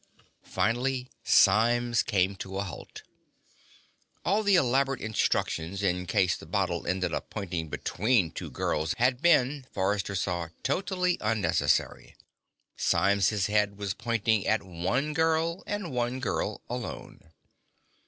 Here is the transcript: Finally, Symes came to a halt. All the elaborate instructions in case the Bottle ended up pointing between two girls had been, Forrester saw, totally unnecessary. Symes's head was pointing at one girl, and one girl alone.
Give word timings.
Finally, 0.47 1.11
Symes 1.23 2.01
came 2.01 2.35
to 2.35 2.57
a 2.57 2.63
halt. 2.63 3.03
All 4.25 4.41
the 4.41 4.55
elaborate 4.55 4.99
instructions 4.99 5.83
in 5.83 6.07
case 6.07 6.35
the 6.35 6.47
Bottle 6.47 6.87
ended 6.87 7.13
up 7.13 7.29
pointing 7.29 7.69
between 7.69 8.31
two 8.31 8.49
girls 8.49 8.95
had 8.97 9.21
been, 9.21 9.67
Forrester 9.71 10.15
saw, 10.15 10.47
totally 10.63 11.19
unnecessary. 11.21 12.15
Symes's 12.75 13.45
head 13.45 13.77
was 13.77 13.93
pointing 13.93 14.47
at 14.47 14.63
one 14.63 15.13
girl, 15.13 15.61
and 15.67 15.91
one 15.91 16.19
girl 16.19 16.61
alone. 16.67 17.19